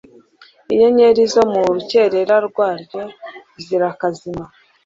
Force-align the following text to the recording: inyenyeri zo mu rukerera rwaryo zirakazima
inyenyeri 0.71 1.21
zo 1.33 1.43
mu 1.51 1.61
rukerera 1.75 2.35
rwaryo 2.47 3.01
zirakazima 3.63 4.43